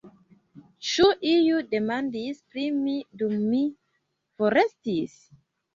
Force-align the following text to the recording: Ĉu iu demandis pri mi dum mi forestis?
Ĉu 0.91 1.05
iu 1.33 1.59
demandis 1.75 2.41
pri 2.55 2.67
mi 2.81 2.99
dum 3.23 3.39
mi 3.53 3.65
forestis? 4.43 5.19